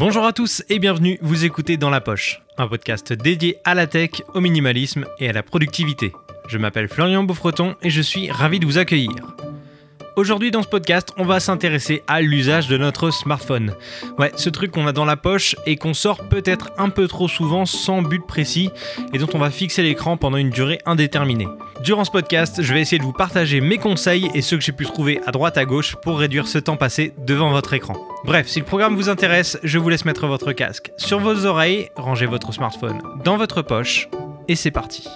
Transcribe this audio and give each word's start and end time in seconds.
Bonjour 0.00 0.24
à 0.24 0.32
tous 0.32 0.64
et 0.70 0.78
bienvenue, 0.78 1.18
vous 1.20 1.44
écoutez 1.44 1.76
Dans 1.76 1.90
la 1.90 2.00
Poche, 2.00 2.40
un 2.56 2.66
podcast 2.66 3.12
dédié 3.12 3.58
à 3.66 3.74
la 3.74 3.86
tech, 3.86 4.22
au 4.32 4.40
minimalisme 4.40 5.04
et 5.18 5.28
à 5.28 5.32
la 5.34 5.42
productivité. 5.42 6.10
Je 6.48 6.56
m'appelle 6.56 6.88
Florian 6.88 7.22
Beaufreton 7.22 7.76
et 7.82 7.90
je 7.90 8.00
suis 8.00 8.30
ravi 8.30 8.60
de 8.60 8.64
vous 8.64 8.78
accueillir. 8.78 9.36
Aujourd'hui 10.16 10.50
dans 10.50 10.62
ce 10.62 10.68
podcast, 10.68 11.12
on 11.16 11.24
va 11.24 11.40
s'intéresser 11.40 12.02
à 12.06 12.20
l'usage 12.20 12.68
de 12.68 12.76
notre 12.76 13.10
smartphone. 13.10 13.74
Ouais, 14.18 14.32
ce 14.34 14.50
truc 14.50 14.72
qu'on 14.72 14.86
a 14.86 14.92
dans 14.92 15.04
la 15.04 15.16
poche 15.16 15.54
et 15.66 15.76
qu'on 15.76 15.94
sort 15.94 16.28
peut-être 16.28 16.70
un 16.78 16.88
peu 16.88 17.06
trop 17.06 17.28
souvent 17.28 17.64
sans 17.64 18.02
but 18.02 18.26
précis 18.26 18.70
et 19.12 19.18
dont 19.18 19.28
on 19.34 19.38
va 19.38 19.50
fixer 19.50 19.82
l'écran 19.82 20.16
pendant 20.16 20.36
une 20.36 20.50
durée 20.50 20.80
indéterminée. 20.84 21.48
Durant 21.82 22.04
ce 22.04 22.10
podcast, 22.10 22.60
je 22.62 22.74
vais 22.74 22.80
essayer 22.80 22.98
de 22.98 23.04
vous 23.04 23.12
partager 23.12 23.60
mes 23.60 23.78
conseils 23.78 24.30
et 24.34 24.42
ceux 24.42 24.58
que 24.58 24.64
j'ai 24.64 24.72
pu 24.72 24.84
trouver 24.84 25.20
à 25.26 25.30
droite 25.30 25.56
à 25.56 25.64
gauche 25.64 25.96
pour 26.02 26.18
réduire 26.18 26.48
ce 26.48 26.58
temps 26.58 26.76
passé 26.76 27.14
devant 27.18 27.50
votre 27.50 27.72
écran. 27.72 27.94
Bref, 28.24 28.48
si 28.48 28.58
le 28.58 28.66
programme 28.66 28.96
vous 28.96 29.08
intéresse, 29.08 29.58
je 29.62 29.78
vous 29.78 29.88
laisse 29.88 30.04
mettre 30.04 30.26
votre 30.26 30.52
casque 30.52 30.90
sur 30.96 31.20
vos 31.20 31.46
oreilles, 31.46 31.88
rangez 31.96 32.26
votre 32.26 32.52
smartphone 32.52 33.00
dans 33.24 33.36
votre 33.36 33.62
poche 33.62 34.08
et 34.48 34.56
c'est 34.56 34.70
parti. 34.70 35.08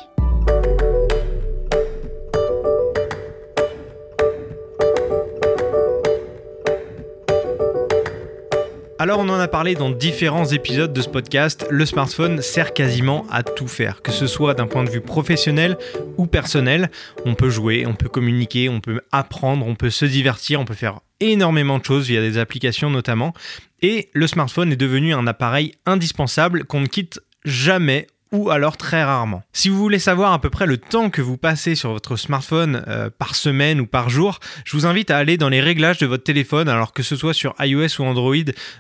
Alors 9.05 9.19
on 9.19 9.29
en 9.29 9.39
a 9.39 9.49
parlé 9.49 9.75
dans 9.75 9.91
différents 9.91 10.47
épisodes 10.47 10.95
de 10.95 11.03
ce 11.03 11.11
podcast, 11.11 11.67
le 11.69 11.85
smartphone 11.85 12.41
sert 12.41 12.73
quasiment 12.73 13.27
à 13.31 13.43
tout 13.43 13.69
faire, 13.69 14.01
que 14.01 14.11
ce 14.11 14.27
soit 14.27 14.55
d'un 14.55 14.67
point 14.67 14.83
de 14.83 14.89
vue 14.89 15.03
professionnel 15.03 15.77
ou 16.17 16.25
personnel. 16.25 16.91
On 17.27 17.35
peut 17.35 17.51
jouer, 17.51 17.85
on 17.87 17.93
peut 17.93 18.09
communiquer, 18.09 18.71
on 18.71 18.81
peut 18.81 19.03
apprendre, 19.13 19.67
on 19.67 19.75
peut 19.75 19.91
se 19.91 20.07
divertir, 20.07 20.59
on 20.59 20.65
peut 20.65 20.73
faire 20.73 21.01
énormément 21.21 21.79
de 21.79 21.85
choses 21.85 22.07
via 22.07 22.23
des 22.23 22.39
applications 22.39 22.89
notamment. 22.89 23.35
Et 23.83 24.09
le 24.15 24.27
smartphone 24.27 24.73
est 24.73 24.77
devenu 24.77 25.13
un 25.13 25.27
appareil 25.27 25.75
indispensable 25.85 26.65
qu'on 26.65 26.81
ne 26.81 26.87
quitte 26.87 27.21
jamais 27.45 28.07
ou 28.35 28.51
alors 28.51 28.77
très 28.77 29.05
rarement. 29.05 29.43
Si 29.53 29.69
vous 29.69 29.79
voulez 29.79 30.01
savoir 30.01 30.33
à 30.33 30.41
peu 30.41 30.51
près 30.51 30.67
le 30.67 30.77
temps 30.77 31.09
que 31.09 31.23
vous 31.23 31.37
passez 31.37 31.77
sur 31.77 31.93
votre 31.93 32.17
smartphone 32.17 32.85
euh, 32.89 33.09
par 33.09 33.37
semaine 33.37 33.81
ou 33.81 33.87
par 33.87 34.11
jour, 34.11 34.41
je 34.65 34.77
vous 34.77 34.87
invite 34.87 35.13
à 35.13 35.19
aller 35.19 35.37
dans 35.37 35.49
les 35.49 35.61
réglages 35.61 35.99
de 35.99 36.07
votre 36.07 36.25
téléphone, 36.25 36.69
alors 36.69 36.93
que 36.93 37.05
ce 37.05 37.15
soit 37.15 37.33
sur 37.33 37.55
iOS 37.61 38.01
ou 38.01 38.05
Android, 38.05 38.35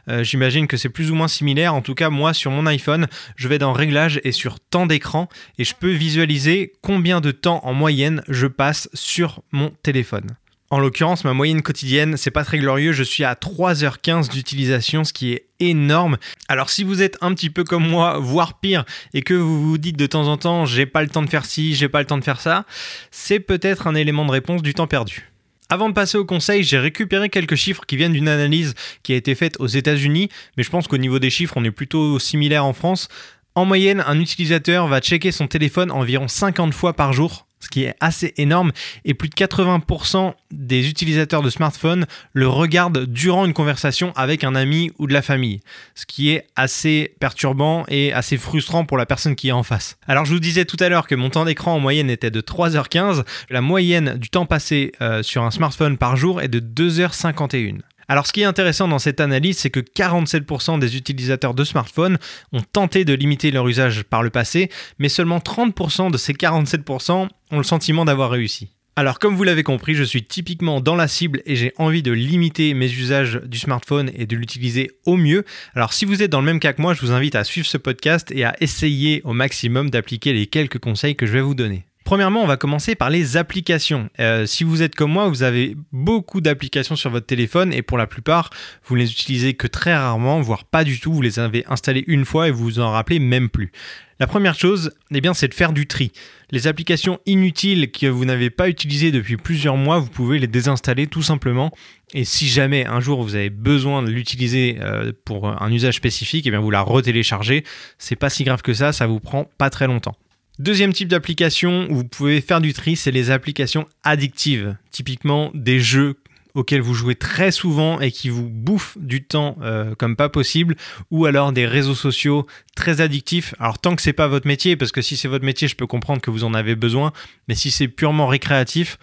euh, 0.08 0.24
j'imagine 0.24 0.66
que 0.66 0.76
c'est 0.76 0.88
plus 0.88 1.12
ou 1.12 1.14
moins 1.14 1.28
similaire. 1.28 1.72
En 1.72 1.82
tout 1.82 1.94
cas, 1.94 2.10
moi 2.10 2.34
sur 2.34 2.50
mon 2.50 2.66
iPhone, 2.66 3.06
je 3.36 3.46
vais 3.46 3.58
dans 3.58 3.72
réglages 3.72 4.20
et 4.24 4.32
sur 4.32 4.58
temps 4.58 4.86
d'écran 4.86 5.28
et 5.56 5.64
je 5.64 5.74
peux 5.74 5.92
visualiser 5.92 6.72
combien 6.82 7.20
de 7.20 7.30
temps 7.30 7.60
en 7.64 7.74
moyenne 7.74 8.24
je 8.28 8.48
passe 8.48 8.88
sur 8.92 9.42
mon 9.52 9.70
téléphone. 9.84 10.36
En 10.74 10.80
l'occurrence, 10.80 11.22
ma 11.22 11.34
moyenne 11.34 11.62
quotidienne, 11.62 12.16
c'est 12.16 12.32
pas 12.32 12.42
très 12.42 12.58
glorieux, 12.58 12.90
je 12.90 13.04
suis 13.04 13.22
à 13.22 13.34
3h15 13.34 14.28
d'utilisation, 14.28 15.04
ce 15.04 15.12
qui 15.12 15.32
est 15.32 15.46
énorme. 15.60 16.16
Alors 16.48 16.68
si 16.68 16.82
vous 16.82 17.00
êtes 17.00 17.16
un 17.20 17.32
petit 17.32 17.48
peu 17.48 17.62
comme 17.62 17.88
moi, 17.88 18.18
voire 18.18 18.58
pire, 18.58 18.84
et 19.12 19.22
que 19.22 19.34
vous 19.34 19.68
vous 19.68 19.78
dites 19.78 19.96
de 19.96 20.06
temps 20.06 20.26
en 20.26 20.36
temps, 20.36 20.66
j'ai 20.66 20.84
pas 20.84 21.02
le 21.02 21.08
temps 21.08 21.22
de 21.22 21.30
faire 21.30 21.44
ci, 21.44 21.76
j'ai 21.76 21.88
pas 21.88 22.00
le 22.00 22.06
temps 22.06 22.18
de 22.18 22.24
faire 22.24 22.40
ça, 22.40 22.64
c'est 23.12 23.38
peut-être 23.38 23.86
un 23.86 23.94
élément 23.94 24.24
de 24.24 24.32
réponse 24.32 24.62
du 24.62 24.74
temps 24.74 24.88
perdu. 24.88 25.30
Avant 25.68 25.88
de 25.88 25.94
passer 25.94 26.18
au 26.18 26.24
conseil, 26.24 26.64
j'ai 26.64 26.78
récupéré 26.78 27.28
quelques 27.28 27.54
chiffres 27.54 27.84
qui 27.86 27.96
viennent 27.96 28.12
d'une 28.12 28.26
analyse 28.26 28.74
qui 29.04 29.12
a 29.12 29.16
été 29.16 29.36
faite 29.36 29.54
aux 29.60 29.68
États-Unis, 29.68 30.28
mais 30.56 30.64
je 30.64 30.70
pense 30.70 30.88
qu'au 30.88 30.98
niveau 30.98 31.20
des 31.20 31.30
chiffres, 31.30 31.54
on 31.56 31.62
est 31.62 31.70
plutôt 31.70 32.18
similaire 32.18 32.64
en 32.64 32.72
France. 32.72 33.06
En 33.54 33.64
moyenne, 33.64 34.02
un 34.08 34.18
utilisateur 34.18 34.88
va 34.88 34.98
checker 34.98 35.30
son 35.30 35.46
téléphone 35.46 35.92
environ 35.92 36.26
50 36.26 36.74
fois 36.74 36.94
par 36.94 37.12
jour 37.12 37.43
ce 37.64 37.68
qui 37.68 37.84
est 37.84 37.94
assez 38.00 38.34
énorme, 38.36 38.72
et 39.04 39.14
plus 39.14 39.28
de 39.28 39.34
80% 39.34 40.34
des 40.50 40.88
utilisateurs 40.88 41.42
de 41.42 41.50
smartphones 41.50 42.06
le 42.32 42.48
regardent 42.48 43.06
durant 43.06 43.44
une 43.44 43.54
conversation 43.54 44.12
avec 44.16 44.44
un 44.44 44.54
ami 44.54 44.92
ou 44.98 45.06
de 45.06 45.12
la 45.12 45.22
famille, 45.22 45.60
ce 45.94 46.06
qui 46.06 46.30
est 46.30 46.46
assez 46.56 47.14
perturbant 47.18 47.84
et 47.88 48.12
assez 48.12 48.36
frustrant 48.36 48.84
pour 48.84 48.98
la 48.98 49.06
personne 49.06 49.34
qui 49.34 49.48
est 49.48 49.52
en 49.52 49.62
face. 49.62 49.96
Alors 50.06 50.24
je 50.24 50.32
vous 50.32 50.40
disais 50.40 50.64
tout 50.64 50.76
à 50.80 50.88
l'heure 50.88 51.06
que 51.06 51.14
mon 51.14 51.30
temps 51.30 51.44
d'écran 51.44 51.74
en 51.74 51.80
moyenne 51.80 52.10
était 52.10 52.30
de 52.30 52.40
3h15, 52.40 53.24
la 53.50 53.60
moyenne 53.60 54.16
du 54.18 54.30
temps 54.30 54.46
passé 54.46 54.92
euh, 55.00 55.22
sur 55.22 55.42
un 55.42 55.50
smartphone 55.50 55.98
par 55.98 56.16
jour 56.16 56.40
est 56.40 56.48
de 56.48 56.60
2h51. 56.60 57.80
Alors 58.08 58.26
ce 58.26 58.32
qui 58.32 58.42
est 58.42 58.44
intéressant 58.44 58.88
dans 58.88 58.98
cette 58.98 59.20
analyse, 59.20 59.58
c'est 59.58 59.70
que 59.70 59.80
47% 59.80 60.78
des 60.78 60.96
utilisateurs 60.96 61.54
de 61.54 61.64
smartphones 61.64 62.18
ont 62.52 62.60
tenté 62.60 63.04
de 63.04 63.14
limiter 63.14 63.50
leur 63.50 63.66
usage 63.68 64.04
par 64.04 64.22
le 64.22 64.30
passé, 64.30 64.70
mais 64.98 65.08
seulement 65.08 65.38
30% 65.38 66.10
de 66.10 66.18
ces 66.18 66.32
47% 66.32 67.28
ont 67.50 67.56
le 67.56 67.62
sentiment 67.62 68.04
d'avoir 68.04 68.30
réussi. 68.30 68.70
Alors 68.96 69.18
comme 69.18 69.34
vous 69.34 69.42
l'avez 69.42 69.64
compris, 69.64 69.96
je 69.96 70.04
suis 70.04 70.22
typiquement 70.22 70.80
dans 70.80 70.94
la 70.94 71.08
cible 71.08 71.42
et 71.46 71.56
j'ai 71.56 71.72
envie 71.78 72.02
de 72.02 72.12
limiter 72.12 72.74
mes 72.74 72.86
usages 72.86 73.40
du 73.44 73.58
smartphone 73.58 74.12
et 74.14 74.24
de 74.24 74.36
l'utiliser 74.36 74.92
au 75.04 75.16
mieux. 75.16 75.44
Alors 75.74 75.92
si 75.92 76.04
vous 76.04 76.22
êtes 76.22 76.30
dans 76.30 76.38
le 76.38 76.46
même 76.46 76.60
cas 76.60 76.72
que 76.72 76.80
moi, 76.80 76.94
je 76.94 77.00
vous 77.00 77.10
invite 77.10 77.34
à 77.34 77.42
suivre 77.42 77.66
ce 77.66 77.76
podcast 77.76 78.30
et 78.30 78.44
à 78.44 78.54
essayer 78.60 79.20
au 79.24 79.32
maximum 79.32 79.90
d'appliquer 79.90 80.32
les 80.32 80.46
quelques 80.46 80.78
conseils 80.78 81.16
que 81.16 81.26
je 81.26 81.32
vais 81.32 81.40
vous 81.40 81.56
donner. 81.56 81.84
Premièrement, 82.04 82.42
on 82.42 82.46
va 82.46 82.58
commencer 82.58 82.94
par 82.94 83.08
les 83.08 83.38
applications. 83.38 84.10
Euh, 84.20 84.44
si 84.44 84.62
vous 84.62 84.82
êtes 84.82 84.94
comme 84.94 85.10
moi, 85.10 85.26
vous 85.26 85.42
avez 85.42 85.74
beaucoup 85.90 86.42
d'applications 86.42 86.96
sur 86.96 87.08
votre 87.08 87.24
téléphone 87.24 87.72
et 87.72 87.80
pour 87.80 87.96
la 87.96 88.06
plupart, 88.06 88.50
vous 88.84 88.94
ne 88.94 89.00
les 89.00 89.10
utilisez 89.10 89.54
que 89.54 89.66
très 89.66 89.96
rarement, 89.96 90.42
voire 90.42 90.64
pas 90.64 90.84
du 90.84 91.00
tout. 91.00 91.14
Vous 91.14 91.22
les 91.22 91.38
avez 91.38 91.64
installées 91.66 92.04
une 92.06 92.26
fois 92.26 92.48
et 92.48 92.50
vous 92.50 92.64
vous 92.64 92.78
en 92.78 92.90
rappelez 92.90 93.20
même 93.20 93.48
plus. 93.48 93.72
La 94.20 94.26
première 94.26 94.54
chose, 94.54 94.92
eh 95.12 95.22
bien, 95.22 95.32
c'est 95.32 95.48
de 95.48 95.54
faire 95.54 95.72
du 95.72 95.86
tri. 95.86 96.12
Les 96.50 96.66
applications 96.66 97.20
inutiles 97.24 97.90
que 97.90 98.06
vous 98.06 98.26
n'avez 98.26 98.50
pas 98.50 98.68
utilisées 98.68 99.10
depuis 99.10 99.38
plusieurs 99.38 99.78
mois, 99.78 99.98
vous 99.98 100.10
pouvez 100.10 100.38
les 100.38 100.46
désinstaller 100.46 101.06
tout 101.06 101.22
simplement. 101.22 101.72
Et 102.12 102.26
si 102.26 102.48
jamais 102.48 102.86
un 102.86 103.00
jour 103.00 103.22
vous 103.22 103.34
avez 103.34 103.50
besoin 103.50 104.02
de 104.02 104.10
l'utiliser 104.10 104.76
euh, 104.80 105.10
pour 105.24 105.48
un 105.48 105.72
usage 105.72 105.94
spécifique, 105.94 106.46
eh 106.46 106.50
bien, 106.50 106.60
vous 106.60 106.70
la 106.70 106.82
retéléchargez. 106.82 107.64
C'est 107.96 108.14
pas 108.14 108.28
si 108.28 108.44
grave 108.44 108.60
que 108.60 108.74
ça, 108.74 108.92
ça 108.92 109.06
vous 109.06 109.20
prend 109.20 109.48
pas 109.56 109.70
très 109.70 109.86
longtemps. 109.86 110.16
Deuxième 110.60 110.92
type 110.92 111.08
d'application 111.08 111.88
où 111.90 111.96
vous 111.96 112.04
pouvez 112.04 112.40
faire 112.40 112.60
du 112.60 112.72
tri, 112.72 112.94
c'est 112.94 113.10
les 113.10 113.32
applications 113.32 113.88
addictives. 114.04 114.76
Typiquement 114.92 115.50
des 115.52 115.80
jeux 115.80 116.16
auxquels 116.54 116.80
vous 116.80 116.94
jouez 116.94 117.16
très 117.16 117.50
souvent 117.50 117.98
et 117.98 118.12
qui 118.12 118.28
vous 118.28 118.48
bouffent 118.48 118.96
du 119.00 119.24
temps 119.24 119.56
euh, 119.62 119.96
comme 119.96 120.14
pas 120.14 120.28
possible, 120.28 120.76
ou 121.10 121.26
alors 121.26 121.50
des 121.50 121.66
réseaux 121.66 121.96
sociaux 121.96 122.46
très 122.76 123.00
addictifs. 123.00 123.54
Alors 123.58 123.80
tant 123.80 123.96
que 123.96 124.02
c'est 124.02 124.12
pas 124.12 124.28
votre 124.28 124.46
métier, 124.46 124.76
parce 124.76 124.92
que 124.92 125.02
si 125.02 125.16
c'est 125.16 125.26
votre 125.26 125.44
métier, 125.44 125.66
je 125.66 125.74
peux 125.74 125.88
comprendre 125.88 126.20
que 126.20 126.30
vous 126.30 126.44
en 126.44 126.54
avez 126.54 126.76
besoin, 126.76 127.12
mais 127.48 127.56
si 127.56 127.72
c'est 127.72 127.88
purement 127.88 128.28
récréatif, 128.28 128.98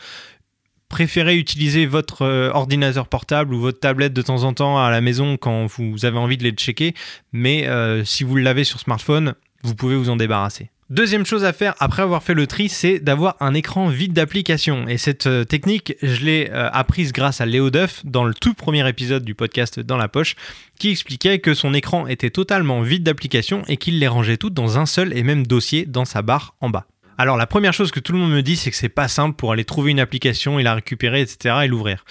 préférez 0.88 1.38
utiliser 1.38 1.85
votre 1.85 2.22
euh, 2.22 2.51
ordinateur 2.53 3.09
portable 3.09 3.53
ou 3.53 3.59
votre 3.59 3.81
tablette 3.81 4.13
de 4.13 4.22
temps 4.22 4.44
en 4.44 4.53
temps 4.53 4.81
à 4.81 4.89
la 4.89 5.01
maison 5.01 5.35
quand 5.35 5.66
vous 5.66 6.06
avez 6.06 6.18
envie 6.18 6.38
de 6.38 6.44
les 6.44 6.51
checker, 6.51 6.94
mais 7.33 7.68
euh, 7.68 8.06
si 8.06 8.23
vous 8.23 8.38
l'avez 8.38 8.63
sur 8.63 8.79
smartphone, 8.79 9.35
vous 9.63 9.75
pouvez 9.75 9.97
vous 9.97 10.09
en 10.09 10.16
débarrasser. 10.16 10.69
Deuxième 10.91 11.25
chose 11.25 11.46
à 11.46 11.53
faire 11.53 11.74
après 11.79 12.02
avoir 12.02 12.22
fait 12.22 12.34
le 12.34 12.47
tri, 12.47 12.68
c'est 12.68 13.00
d'avoir 13.00 13.38
un 13.40 13.53
écran 13.53 13.88
vide 13.88 14.12
d'application. 14.12 14.90
Et 14.90 14.97
cette 14.97 15.25
euh, 15.25 15.46
technique, 15.46 15.96
je 16.02 16.25
l'ai 16.25 16.50
euh, 16.52 16.69
apprise 16.74 17.13
grâce 17.13 17.40
à 17.40 17.46
Léo 17.46 17.69
Duff 17.69 18.06
dans 18.06 18.25
le 18.25 18.34
tout 18.34 18.53
premier 18.53 18.85
épisode 18.90 19.24
du 19.24 19.34
podcast 19.34 19.80
Dans 19.80 19.96
la 19.96 20.09
poche, 20.09 20.35
qui 20.80 20.90
expliquait 20.90 21.40
que 21.40 21.53
son 21.53 21.74
écran 21.74 22.07
était 22.07 22.30
totalement 22.30 22.81
vide 22.81 23.03
d'applications 23.03 23.63
et 23.69 23.78
qu'il 23.78 24.00
les 24.00 24.07
rangeait 24.09 24.35
toutes 24.35 24.53
dans 24.53 24.80
un 24.80 24.85
seul 24.85 25.18
et 25.18 25.24
même 25.24 25.47
dossier 25.47 25.85
dans 25.85 26.03
sa 26.03 26.22
barre 26.24 26.56
en 26.59 26.69
bas. 26.69 26.88
Alors 27.18 27.38
la 27.38 27.47
première 27.47 27.72
chose 27.72 27.91
que 27.91 28.01
tout 28.01 28.12
le 28.12 28.18
monde 28.18 28.34
me 28.34 28.41
dit, 28.41 28.57
c'est 28.57 28.69
que 28.69 28.75
c'est 28.75 28.90
pas 28.90 29.07
simple 29.07 29.38
pour 29.38 29.53
aller 29.53 29.63
trouver 29.63 29.91
une 29.91 30.00
application 30.01 30.59
et 30.59 30.63
la 30.63 30.75
récupérer, 30.75 31.22
etc. 31.22 31.56
et 31.63 31.68
l'ouvrir. 31.68 32.03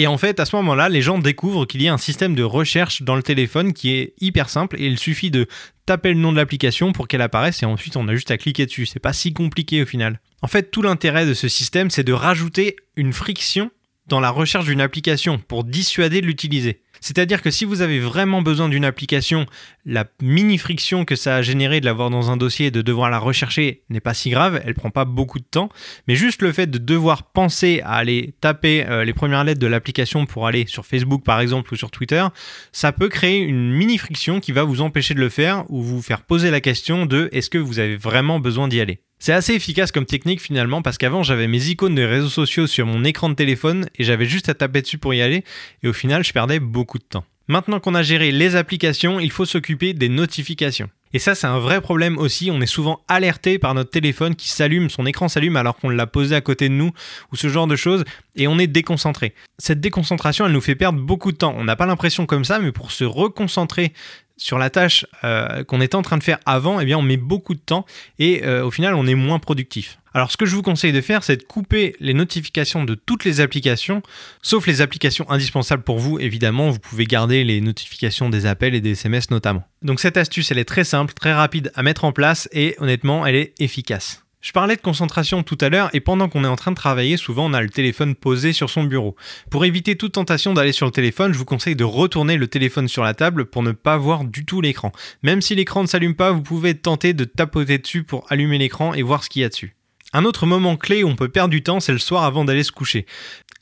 Et 0.00 0.06
en 0.06 0.16
fait, 0.16 0.40
à 0.40 0.46
ce 0.46 0.56
moment-là, 0.56 0.88
les 0.88 1.02
gens 1.02 1.18
découvrent 1.18 1.66
qu'il 1.66 1.82
y 1.82 1.88
a 1.88 1.92
un 1.92 1.98
système 1.98 2.34
de 2.34 2.42
recherche 2.42 3.02
dans 3.02 3.16
le 3.16 3.22
téléphone 3.22 3.74
qui 3.74 3.90
est 3.90 4.14
hyper 4.18 4.48
simple 4.48 4.80
et 4.80 4.86
il 4.86 4.98
suffit 4.98 5.30
de 5.30 5.46
taper 5.84 6.14
le 6.14 6.18
nom 6.18 6.32
de 6.32 6.38
l'application 6.38 6.92
pour 6.92 7.06
qu'elle 7.06 7.20
apparaisse 7.20 7.62
et 7.62 7.66
ensuite 7.66 7.98
on 7.98 8.08
a 8.08 8.14
juste 8.14 8.30
à 8.30 8.38
cliquer 8.38 8.64
dessus. 8.64 8.86
C'est 8.86 8.98
pas 8.98 9.12
si 9.12 9.34
compliqué 9.34 9.82
au 9.82 9.84
final. 9.84 10.18
En 10.40 10.46
fait, 10.46 10.70
tout 10.70 10.80
l'intérêt 10.80 11.26
de 11.26 11.34
ce 11.34 11.48
système, 11.48 11.90
c'est 11.90 12.02
de 12.02 12.14
rajouter 12.14 12.76
une 12.96 13.12
friction 13.12 13.70
dans 14.10 14.20
la 14.20 14.30
recherche 14.30 14.66
d'une 14.66 14.80
application 14.82 15.38
pour 15.38 15.64
dissuader 15.64 16.20
de 16.20 16.26
l'utiliser. 16.26 16.82
C'est-à-dire 17.00 17.40
que 17.40 17.50
si 17.50 17.64
vous 17.64 17.80
avez 17.80 17.98
vraiment 17.98 18.42
besoin 18.42 18.68
d'une 18.68 18.84
application, 18.84 19.46
la 19.86 20.04
mini 20.20 20.58
friction 20.58 21.06
que 21.06 21.16
ça 21.16 21.36
a 21.36 21.42
généré 21.42 21.80
de 21.80 21.86
l'avoir 21.86 22.10
dans 22.10 22.30
un 22.30 22.36
dossier 22.36 22.66
et 22.66 22.70
de 22.70 22.82
devoir 22.82 23.08
la 23.08 23.18
rechercher 23.18 23.84
n'est 23.88 24.00
pas 24.00 24.12
si 24.12 24.28
grave, 24.28 24.60
elle 24.66 24.74
prend 24.74 24.90
pas 24.90 25.06
beaucoup 25.06 25.38
de 25.38 25.44
temps, 25.44 25.70
mais 26.06 26.14
juste 26.14 26.42
le 26.42 26.52
fait 26.52 26.66
de 26.66 26.76
devoir 26.76 27.30
penser 27.32 27.80
à 27.84 27.94
aller 27.94 28.34
taper 28.42 28.84
euh, 28.86 29.04
les 29.04 29.14
premières 29.14 29.44
lettres 29.44 29.60
de 29.60 29.66
l'application 29.66 30.26
pour 30.26 30.46
aller 30.46 30.66
sur 30.66 30.84
Facebook 30.84 31.24
par 31.24 31.40
exemple 31.40 31.72
ou 31.72 31.76
sur 31.76 31.90
Twitter, 31.90 32.26
ça 32.72 32.92
peut 32.92 33.08
créer 33.08 33.38
une 33.38 33.70
mini 33.70 33.96
friction 33.96 34.40
qui 34.40 34.52
va 34.52 34.64
vous 34.64 34.82
empêcher 34.82 35.14
de 35.14 35.20
le 35.20 35.30
faire 35.30 35.64
ou 35.70 35.82
vous 35.82 36.02
faire 36.02 36.22
poser 36.22 36.50
la 36.50 36.60
question 36.60 37.06
de 37.06 37.30
est-ce 37.32 37.48
que 37.48 37.58
vous 37.58 37.78
avez 37.78 37.96
vraiment 37.96 38.40
besoin 38.40 38.68
d'y 38.68 38.80
aller? 38.80 39.00
C'est 39.22 39.34
assez 39.34 39.52
efficace 39.52 39.92
comme 39.92 40.06
technique 40.06 40.40
finalement 40.40 40.80
parce 40.80 40.96
qu'avant 40.96 41.22
j'avais 41.22 41.46
mes 41.46 41.66
icônes 41.66 41.94
de 41.94 42.02
réseaux 42.02 42.30
sociaux 42.30 42.66
sur 42.66 42.86
mon 42.86 43.04
écran 43.04 43.28
de 43.28 43.34
téléphone 43.34 43.86
et 43.96 44.02
j'avais 44.02 44.24
juste 44.24 44.48
à 44.48 44.54
taper 44.54 44.80
dessus 44.80 44.96
pour 44.96 45.12
y 45.12 45.20
aller 45.20 45.44
et 45.82 45.88
au 45.88 45.92
final 45.92 46.24
je 46.24 46.32
perdais 46.32 46.58
beaucoup 46.58 46.96
de 46.96 47.04
temps. 47.04 47.26
Maintenant 47.46 47.80
qu'on 47.80 47.94
a 47.94 48.02
géré 48.02 48.32
les 48.32 48.56
applications, 48.56 49.20
il 49.20 49.30
faut 49.30 49.44
s'occuper 49.44 49.92
des 49.92 50.08
notifications. 50.08 50.88
Et 51.12 51.18
ça, 51.18 51.34
c'est 51.34 51.48
un 51.48 51.58
vrai 51.58 51.80
problème 51.80 52.16
aussi. 52.16 52.50
On 52.52 52.60
est 52.60 52.66
souvent 52.66 53.00
alerté 53.08 53.58
par 53.58 53.74
notre 53.74 53.90
téléphone 53.90 54.36
qui 54.36 54.48
s'allume, 54.48 54.88
son 54.88 55.04
écran 55.04 55.28
s'allume 55.28 55.56
alors 55.56 55.76
qu'on 55.76 55.88
l'a 55.88 56.06
posé 56.06 56.36
à 56.36 56.40
côté 56.40 56.68
de 56.68 56.74
nous 56.74 56.92
ou 57.32 57.36
ce 57.36 57.48
genre 57.48 57.66
de 57.66 57.74
choses 57.74 58.04
et 58.36 58.46
on 58.46 58.58
est 58.58 58.68
déconcentré. 58.68 59.34
Cette 59.58 59.80
déconcentration, 59.80 60.46
elle 60.46 60.52
nous 60.52 60.60
fait 60.60 60.76
perdre 60.76 61.00
beaucoup 61.00 61.32
de 61.32 61.36
temps. 61.36 61.54
On 61.58 61.64
n'a 61.64 61.76
pas 61.76 61.86
l'impression 61.86 62.24
comme 62.24 62.44
ça, 62.44 62.60
mais 62.60 62.70
pour 62.70 62.92
se 62.92 63.04
reconcentrer 63.04 63.92
sur 64.40 64.58
la 64.58 64.70
tâche 64.70 65.06
euh, 65.22 65.64
qu'on 65.64 65.80
était 65.80 65.94
en 65.94 66.02
train 66.02 66.16
de 66.16 66.22
faire 66.22 66.38
avant, 66.46 66.80
eh 66.80 66.86
bien 66.86 66.98
on 66.98 67.02
met 67.02 67.18
beaucoup 67.18 67.54
de 67.54 67.60
temps 67.60 67.84
et 68.18 68.42
euh, 68.44 68.64
au 68.64 68.70
final 68.70 68.94
on 68.94 69.06
est 69.06 69.14
moins 69.14 69.38
productif. 69.38 69.98
Alors 70.14 70.32
ce 70.32 70.36
que 70.36 70.46
je 70.46 70.56
vous 70.56 70.62
conseille 70.62 70.92
de 70.92 71.00
faire, 71.02 71.22
c'est 71.22 71.36
de 71.36 71.42
couper 71.42 71.94
les 72.00 72.14
notifications 72.14 72.84
de 72.84 72.94
toutes 72.94 73.24
les 73.24 73.40
applications, 73.40 74.02
sauf 74.42 74.66
les 74.66 74.80
applications 74.80 75.28
indispensables 75.30 75.84
pour 75.84 75.98
vous, 75.98 76.18
évidemment, 76.18 76.70
vous 76.70 76.80
pouvez 76.80 77.04
garder 77.04 77.44
les 77.44 77.60
notifications 77.60 78.30
des 78.30 78.46
appels 78.46 78.74
et 78.74 78.80
des 78.80 78.92
SMS 78.92 79.30
notamment. 79.30 79.62
Donc 79.82 80.00
cette 80.00 80.16
astuce, 80.16 80.50
elle 80.50 80.58
est 80.58 80.64
très 80.64 80.84
simple, 80.84 81.12
très 81.12 81.34
rapide 81.34 81.70
à 81.74 81.82
mettre 81.82 82.04
en 82.04 82.12
place 82.12 82.48
et 82.52 82.74
honnêtement, 82.78 83.26
elle 83.26 83.36
est 83.36 83.52
efficace. 83.60 84.24
Je 84.40 84.52
parlais 84.52 84.74
de 84.74 84.80
concentration 84.80 85.42
tout 85.42 85.58
à 85.60 85.68
l'heure 85.68 85.90
et 85.92 86.00
pendant 86.00 86.30
qu'on 86.30 86.44
est 86.44 86.48
en 86.48 86.56
train 86.56 86.70
de 86.70 86.76
travailler, 86.76 87.18
souvent 87.18 87.50
on 87.50 87.52
a 87.52 87.60
le 87.60 87.68
téléphone 87.68 88.14
posé 88.14 88.54
sur 88.54 88.70
son 88.70 88.84
bureau. 88.84 89.14
Pour 89.50 89.66
éviter 89.66 89.96
toute 89.96 90.12
tentation 90.12 90.54
d'aller 90.54 90.72
sur 90.72 90.86
le 90.86 90.92
téléphone, 90.92 91.34
je 91.34 91.38
vous 91.38 91.44
conseille 91.44 91.76
de 91.76 91.84
retourner 91.84 92.38
le 92.38 92.46
téléphone 92.46 92.88
sur 92.88 93.04
la 93.04 93.12
table 93.12 93.44
pour 93.44 93.62
ne 93.62 93.72
pas 93.72 93.98
voir 93.98 94.24
du 94.24 94.46
tout 94.46 94.62
l'écran. 94.62 94.92
Même 95.22 95.42
si 95.42 95.54
l'écran 95.54 95.82
ne 95.82 95.86
s'allume 95.86 96.14
pas, 96.14 96.32
vous 96.32 96.40
pouvez 96.40 96.74
tenter 96.74 97.12
de 97.12 97.24
tapoter 97.24 97.76
dessus 97.76 98.02
pour 98.02 98.24
allumer 98.30 98.56
l'écran 98.56 98.94
et 98.94 99.02
voir 99.02 99.24
ce 99.24 99.28
qu'il 99.28 99.42
y 99.42 99.44
a 99.44 99.50
dessus. 99.50 99.76
Un 100.14 100.24
autre 100.24 100.46
moment 100.46 100.76
clé 100.76 101.04
où 101.04 101.08
on 101.08 101.16
peut 101.16 101.28
perdre 101.28 101.50
du 101.50 101.62
temps, 101.62 101.78
c'est 101.78 101.92
le 101.92 101.98
soir 101.98 102.24
avant 102.24 102.46
d'aller 102.46 102.64
se 102.64 102.72
coucher. 102.72 103.04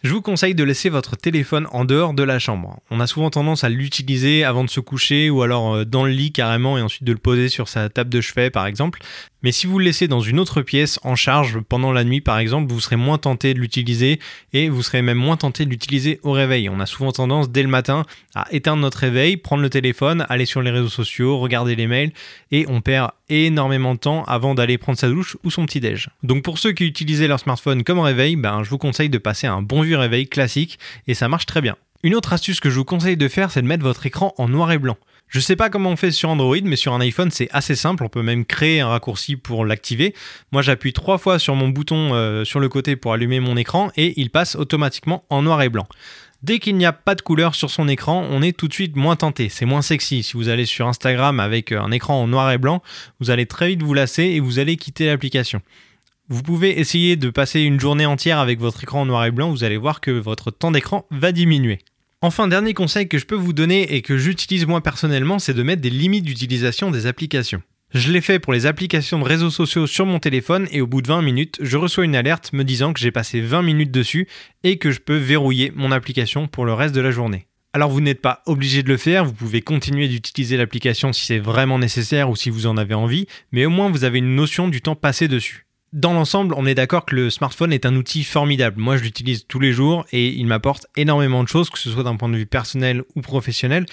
Je 0.04 0.12
vous 0.12 0.22
conseille 0.22 0.54
de 0.54 0.62
laisser 0.62 0.90
votre 0.90 1.16
téléphone 1.16 1.66
en 1.72 1.84
dehors 1.84 2.14
de 2.14 2.22
la 2.22 2.38
chambre. 2.38 2.78
On 2.88 3.00
a 3.00 3.08
souvent 3.08 3.30
tendance 3.30 3.64
à 3.64 3.68
l'utiliser 3.68 4.44
avant 4.44 4.62
de 4.62 4.70
se 4.70 4.78
coucher 4.78 5.28
ou 5.28 5.42
alors 5.42 5.74
euh, 5.74 5.84
dans 5.84 6.04
le 6.04 6.12
lit 6.12 6.30
carrément 6.30 6.78
et 6.78 6.82
ensuite 6.82 7.02
de 7.02 7.10
le 7.10 7.18
poser 7.18 7.48
sur 7.48 7.68
sa 7.68 7.88
table 7.88 8.08
de 8.08 8.20
chevet 8.20 8.50
par 8.50 8.66
exemple. 8.66 9.00
Mais 9.42 9.50
si 9.50 9.66
vous 9.66 9.78
le 9.80 9.84
laissez 9.84 10.06
dans 10.06 10.20
une 10.20 10.38
autre 10.38 10.62
pièce 10.62 11.00
en 11.02 11.16
charge 11.16 11.58
pendant 11.60 11.90
la 11.90 12.04
nuit 12.04 12.20
par 12.20 12.38
exemple, 12.38 12.72
vous 12.72 12.78
serez 12.78 12.94
moins 12.94 13.18
tenté 13.18 13.54
de 13.54 13.58
l'utiliser 13.58 14.20
et 14.52 14.68
vous 14.68 14.84
serez 14.84 15.02
même 15.02 15.18
moins 15.18 15.36
tenté 15.36 15.64
de 15.64 15.70
l'utiliser 15.70 16.20
au 16.22 16.30
réveil. 16.30 16.68
On 16.68 16.78
a 16.78 16.86
souvent 16.86 17.10
tendance 17.10 17.50
dès 17.50 17.62
le 17.64 17.68
matin 17.68 18.04
à 18.36 18.46
éteindre 18.52 18.82
notre 18.82 18.98
réveil, 18.98 19.36
prendre 19.36 19.62
le 19.62 19.70
téléphone, 19.70 20.26
aller 20.28 20.46
sur 20.46 20.62
les 20.62 20.70
réseaux 20.70 20.88
sociaux, 20.88 21.38
regarder 21.38 21.74
les 21.74 21.88
mails 21.88 22.12
et 22.52 22.66
on 22.68 22.80
perd 22.80 23.10
énormément 23.28 23.94
de 23.94 24.00
temps 24.00 24.24
avant 24.24 24.54
d'aller 24.54 24.78
prendre 24.78 24.98
sa 24.98 25.08
douche 25.08 25.36
ou 25.44 25.50
son 25.50 25.66
petit 25.66 25.80
déj. 25.80 26.08
Donc 26.22 26.42
pour 26.44 26.58
ceux 26.58 26.72
qui 26.72 26.84
utilisaient 26.84 27.28
leur 27.28 27.40
smartphone 27.40 27.82
comme 27.82 27.98
réveil, 27.98 28.36
ben 28.36 28.62
je 28.62 28.70
vous 28.70 28.78
conseille 28.78 29.10
de 29.10 29.18
passer 29.18 29.46
un 29.46 29.62
bon 29.62 29.82
réveil 29.96 30.28
classique 30.28 30.78
et 31.06 31.14
ça 31.14 31.28
marche 31.28 31.46
très 31.46 31.60
bien. 31.60 31.76
Une 32.04 32.14
autre 32.14 32.32
astuce 32.32 32.60
que 32.60 32.70
je 32.70 32.76
vous 32.76 32.84
conseille 32.84 33.16
de 33.16 33.28
faire, 33.28 33.50
c'est 33.50 33.62
de 33.62 33.66
mettre 33.66 33.82
votre 33.82 34.06
écran 34.06 34.32
en 34.38 34.48
noir 34.48 34.70
et 34.70 34.78
blanc. 34.78 34.96
Je 35.26 35.40
sais 35.40 35.56
pas 35.56 35.68
comment 35.68 35.90
on 35.90 35.96
fait 35.96 36.10
sur 36.10 36.30
Android, 36.30 36.56
mais 36.62 36.76
sur 36.76 36.94
un 36.94 37.00
iPhone, 37.00 37.30
c'est 37.30 37.48
assez 37.52 37.74
simple. 37.74 38.04
On 38.04 38.08
peut 38.08 38.22
même 38.22 38.46
créer 38.46 38.80
un 38.80 38.88
raccourci 38.88 39.36
pour 39.36 39.66
l'activer. 39.66 40.14
Moi, 40.52 40.62
j'appuie 40.62 40.92
trois 40.92 41.18
fois 41.18 41.38
sur 41.38 41.54
mon 41.54 41.68
bouton 41.68 42.14
euh, 42.14 42.44
sur 42.44 42.60
le 42.60 42.68
côté 42.68 42.96
pour 42.96 43.12
allumer 43.12 43.40
mon 43.40 43.56
écran 43.56 43.90
et 43.96 44.18
il 44.18 44.30
passe 44.30 44.54
automatiquement 44.54 45.24
en 45.28 45.42
noir 45.42 45.60
et 45.60 45.68
blanc. 45.68 45.86
Dès 46.42 46.60
qu'il 46.60 46.76
n'y 46.76 46.86
a 46.86 46.92
pas 46.92 47.16
de 47.16 47.20
couleur 47.20 47.56
sur 47.56 47.68
son 47.68 47.88
écran, 47.88 48.24
on 48.30 48.42
est 48.42 48.56
tout 48.56 48.68
de 48.68 48.72
suite 48.72 48.94
moins 48.94 49.16
tenté, 49.16 49.48
c'est 49.48 49.66
moins 49.66 49.82
sexy. 49.82 50.22
Si 50.22 50.34
vous 50.34 50.48
allez 50.48 50.66
sur 50.66 50.86
Instagram 50.86 51.40
avec 51.40 51.72
un 51.72 51.90
écran 51.90 52.22
en 52.22 52.28
noir 52.28 52.52
et 52.52 52.58
blanc, 52.58 52.80
vous 53.18 53.30
allez 53.30 53.46
très 53.46 53.68
vite 53.68 53.82
vous 53.82 53.92
lasser 53.92 54.22
et 54.22 54.40
vous 54.40 54.60
allez 54.60 54.76
quitter 54.76 55.06
l'application. 55.06 55.60
Vous 56.30 56.42
pouvez 56.42 56.78
essayer 56.78 57.16
de 57.16 57.30
passer 57.30 57.62
une 57.62 57.80
journée 57.80 58.04
entière 58.04 58.38
avec 58.38 58.60
votre 58.60 58.82
écran 58.82 59.00
en 59.00 59.06
noir 59.06 59.24
et 59.24 59.30
blanc, 59.30 59.48
vous 59.50 59.64
allez 59.64 59.78
voir 59.78 60.02
que 60.02 60.10
votre 60.10 60.50
temps 60.50 60.70
d'écran 60.70 61.06
va 61.10 61.32
diminuer. 61.32 61.78
Enfin, 62.20 62.48
dernier 62.48 62.74
conseil 62.74 63.08
que 63.08 63.16
je 63.16 63.24
peux 63.24 63.34
vous 63.34 63.54
donner 63.54 63.94
et 63.94 64.02
que 64.02 64.18
j'utilise 64.18 64.66
moi 64.66 64.82
personnellement, 64.82 65.38
c'est 65.38 65.54
de 65.54 65.62
mettre 65.62 65.80
des 65.80 65.88
limites 65.88 66.26
d'utilisation 66.26 66.90
des 66.90 67.06
applications. 67.06 67.62
Je 67.94 68.12
l'ai 68.12 68.20
fait 68.20 68.40
pour 68.40 68.52
les 68.52 68.66
applications 68.66 69.18
de 69.18 69.24
réseaux 69.24 69.48
sociaux 69.48 69.86
sur 69.86 70.04
mon 70.04 70.18
téléphone 70.18 70.68
et 70.70 70.82
au 70.82 70.86
bout 70.86 71.00
de 71.00 71.08
20 71.08 71.22
minutes, 71.22 71.56
je 71.62 71.78
reçois 71.78 72.04
une 72.04 72.14
alerte 72.14 72.52
me 72.52 72.62
disant 72.62 72.92
que 72.92 73.00
j'ai 73.00 73.10
passé 73.10 73.40
20 73.40 73.62
minutes 73.62 73.90
dessus 73.90 74.28
et 74.64 74.76
que 74.76 74.90
je 74.90 75.00
peux 75.00 75.16
verrouiller 75.16 75.72
mon 75.74 75.92
application 75.92 76.46
pour 76.46 76.66
le 76.66 76.74
reste 76.74 76.94
de 76.94 77.00
la 77.00 77.10
journée. 77.10 77.46
Alors 77.72 77.88
vous 77.88 78.02
n'êtes 78.02 78.20
pas 78.20 78.42
obligé 78.44 78.82
de 78.82 78.88
le 78.88 78.98
faire, 78.98 79.24
vous 79.24 79.32
pouvez 79.32 79.62
continuer 79.62 80.08
d'utiliser 80.08 80.58
l'application 80.58 81.14
si 81.14 81.24
c'est 81.24 81.38
vraiment 81.38 81.78
nécessaire 81.78 82.28
ou 82.28 82.36
si 82.36 82.50
vous 82.50 82.66
en 82.66 82.76
avez 82.76 82.94
envie, 82.94 83.26
mais 83.50 83.64
au 83.64 83.70
moins 83.70 83.88
vous 83.88 84.04
avez 84.04 84.18
une 84.18 84.34
notion 84.34 84.68
du 84.68 84.82
temps 84.82 84.96
passé 84.96 85.26
dessus 85.26 85.67
dans 85.92 86.12
l'ensemble, 86.12 86.54
on 86.56 86.66
est 86.66 86.74
d'accord 86.74 87.04
que 87.06 87.14
le 87.14 87.30
smartphone 87.30 87.72
est 87.72 87.86
un 87.86 87.96
outil 87.96 88.24
formidable. 88.24 88.80
Moi, 88.80 88.96
je 88.96 89.02
l'utilise 89.02 89.46
tous 89.46 89.58
les 89.58 89.72
jours 89.72 90.04
et 90.12 90.28
il 90.28 90.46
m'apporte 90.46 90.86
énormément 90.96 91.42
de 91.42 91.48
choses, 91.48 91.70
que 91.70 91.78
ce 91.78 91.90
soit 91.90 92.02
d'un 92.02 92.16
point 92.16 92.28
de 92.28 92.36
vue 92.36 92.46
personnel 92.46 93.02
ou 93.14 93.22
professionnel. 93.22 93.86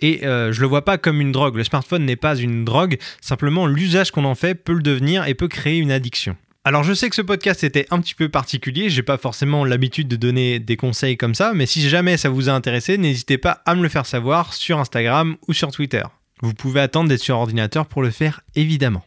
Et 0.00 0.26
euh, 0.26 0.52
je 0.52 0.60
le 0.60 0.66
vois 0.66 0.84
pas 0.84 0.98
comme 0.98 1.20
une 1.20 1.32
drogue. 1.32 1.56
Le 1.56 1.64
smartphone 1.64 2.04
n'est 2.04 2.16
pas 2.16 2.36
une 2.36 2.64
drogue. 2.64 2.98
Simplement, 3.20 3.66
l'usage 3.66 4.10
qu'on 4.10 4.24
en 4.24 4.34
fait 4.34 4.54
peut 4.54 4.74
le 4.74 4.82
devenir 4.82 5.26
et 5.26 5.34
peut 5.34 5.48
créer 5.48 5.78
une 5.78 5.90
addiction. 5.90 6.36
Alors 6.64 6.84
je 6.84 6.92
sais 6.92 7.08
que 7.08 7.16
ce 7.16 7.22
podcast 7.22 7.64
était 7.64 7.86
un 7.90 7.98
petit 7.98 8.14
peu 8.14 8.28
particulier, 8.28 8.90
j'ai 8.90 9.02
pas 9.02 9.16
forcément 9.16 9.64
l'habitude 9.64 10.06
de 10.06 10.16
donner 10.16 10.58
des 10.58 10.76
conseils 10.76 11.16
comme 11.16 11.34
ça, 11.34 11.52
mais 11.54 11.64
si 11.64 11.88
jamais 11.88 12.18
ça 12.18 12.28
vous 12.28 12.50
a 12.50 12.52
intéressé, 12.52 12.98
n'hésitez 12.98 13.38
pas 13.38 13.62
à 13.64 13.74
me 13.74 13.82
le 13.82 13.88
faire 13.88 14.04
savoir 14.04 14.52
sur 14.52 14.78
Instagram 14.78 15.36
ou 15.46 15.54
sur 15.54 15.70
Twitter. 15.70 16.02
Vous 16.42 16.52
pouvez 16.52 16.82
attendre 16.82 17.08
d'être 17.08 17.22
sur 17.22 17.38
ordinateur 17.38 17.86
pour 17.86 18.02
le 18.02 18.10
faire 18.10 18.42
évidemment. 18.54 19.02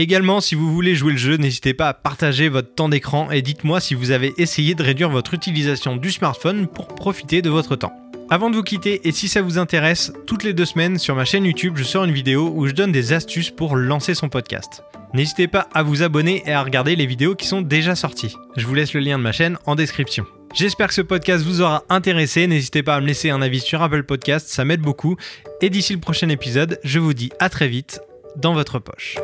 Également, 0.00 0.40
si 0.40 0.54
vous 0.54 0.72
voulez 0.72 0.94
jouer 0.94 1.10
le 1.10 1.18
jeu, 1.18 1.36
n'hésitez 1.38 1.74
pas 1.74 1.88
à 1.88 1.92
partager 1.92 2.48
votre 2.48 2.72
temps 2.72 2.88
d'écran 2.88 3.32
et 3.32 3.42
dites-moi 3.42 3.80
si 3.80 3.96
vous 3.96 4.12
avez 4.12 4.32
essayé 4.38 4.76
de 4.76 4.82
réduire 4.84 5.10
votre 5.10 5.34
utilisation 5.34 5.96
du 5.96 6.12
smartphone 6.12 6.68
pour 6.68 6.86
profiter 6.86 7.42
de 7.42 7.50
votre 7.50 7.74
temps. 7.74 7.92
Avant 8.30 8.48
de 8.48 8.54
vous 8.54 8.62
quitter, 8.62 9.08
et 9.08 9.10
si 9.10 9.26
ça 9.26 9.42
vous 9.42 9.58
intéresse, 9.58 10.12
toutes 10.24 10.44
les 10.44 10.52
deux 10.52 10.66
semaines 10.66 10.98
sur 10.98 11.16
ma 11.16 11.24
chaîne 11.24 11.44
YouTube, 11.44 11.74
je 11.76 11.82
sors 11.82 12.04
une 12.04 12.12
vidéo 12.12 12.52
où 12.54 12.68
je 12.68 12.74
donne 12.74 12.92
des 12.92 13.12
astuces 13.12 13.50
pour 13.50 13.74
lancer 13.74 14.14
son 14.14 14.28
podcast. 14.28 14.84
N'hésitez 15.14 15.48
pas 15.48 15.66
à 15.74 15.82
vous 15.82 16.04
abonner 16.04 16.44
et 16.46 16.52
à 16.52 16.62
regarder 16.62 16.94
les 16.94 17.06
vidéos 17.06 17.34
qui 17.34 17.48
sont 17.48 17.62
déjà 17.62 17.96
sorties. 17.96 18.36
Je 18.56 18.66
vous 18.66 18.74
laisse 18.74 18.94
le 18.94 19.00
lien 19.00 19.18
de 19.18 19.24
ma 19.24 19.32
chaîne 19.32 19.58
en 19.66 19.74
description. 19.74 20.26
J'espère 20.54 20.88
que 20.88 20.94
ce 20.94 21.02
podcast 21.02 21.44
vous 21.44 21.60
aura 21.60 21.82
intéressé. 21.88 22.46
N'hésitez 22.46 22.84
pas 22.84 22.94
à 22.94 23.00
me 23.00 23.06
laisser 23.06 23.30
un 23.30 23.42
avis 23.42 23.58
sur 23.58 23.82
Apple 23.82 24.04
Podcast, 24.04 24.46
ça 24.46 24.64
m'aide 24.64 24.80
beaucoup. 24.80 25.16
Et 25.60 25.70
d'ici 25.70 25.92
le 25.92 25.98
prochain 25.98 26.28
épisode, 26.28 26.78
je 26.84 27.00
vous 27.00 27.14
dis 27.14 27.32
à 27.40 27.48
très 27.48 27.66
vite 27.66 28.00
dans 28.36 28.54
votre 28.54 28.78
poche. 28.78 29.16